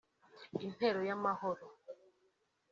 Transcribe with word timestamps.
Intero 0.65 0.99
y’amahoro 1.07 1.65